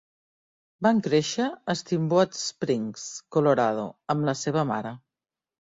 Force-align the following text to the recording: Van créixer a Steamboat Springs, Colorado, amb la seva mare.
Van 0.87 1.01
créixer 1.07 1.45
a 1.73 1.77
Steamboat 1.81 2.41
Springs, 2.47 3.07
Colorado, 3.37 3.89
amb 4.17 4.31
la 4.33 4.41
seva 4.45 4.71
mare. 4.77 4.99